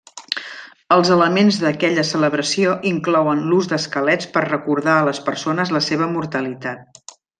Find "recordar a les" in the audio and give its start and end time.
4.47-5.21